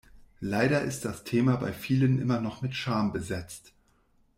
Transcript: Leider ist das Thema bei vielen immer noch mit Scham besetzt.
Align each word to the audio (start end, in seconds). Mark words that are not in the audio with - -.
Leider 0.39 0.81
ist 0.81 1.05
das 1.05 1.25
Thema 1.25 1.57
bei 1.57 1.71
vielen 1.73 2.19
immer 2.19 2.41
noch 2.41 2.63
mit 2.63 2.73
Scham 2.73 3.13
besetzt. 3.13 3.71